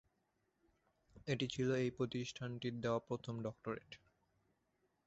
[1.27, 3.89] এটি ছিল এই প্রতিষ্ঠানটির দেওয়া প্রথম ডক্টরেট।